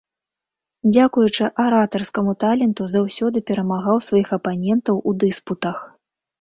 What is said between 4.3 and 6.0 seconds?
апанентаў у дыспутах.